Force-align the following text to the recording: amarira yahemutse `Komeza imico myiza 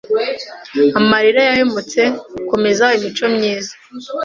amarira 0.99 1.41
yahemutse 1.49 2.01
`Komeza 2.11 2.85
imico 2.97 3.25
myiza 3.35 3.73